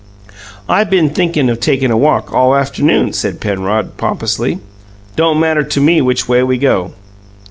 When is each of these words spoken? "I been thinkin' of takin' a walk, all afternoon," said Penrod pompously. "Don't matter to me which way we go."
"I 0.67 0.83
been 0.83 1.11
thinkin' 1.11 1.47
of 1.47 1.59
takin' 1.59 1.91
a 1.91 1.95
walk, 1.95 2.33
all 2.33 2.55
afternoon," 2.55 3.13
said 3.13 3.39
Penrod 3.39 3.97
pompously. 3.97 4.57
"Don't 5.15 5.39
matter 5.39 5.61
to 5.61 5.79
me 5.79 6.01
which 6.01 6.27
way 6.27 6.41
we 6.41 6.57
go." 6.57 6.93